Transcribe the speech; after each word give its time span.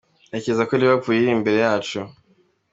"Ntekereza 0.29 0.63
ko 0.69 0.73
Liverpool 0.81 1.15
iri 1.17 1.29
imbere 1.37 1.57
yacu. 1.65 1.99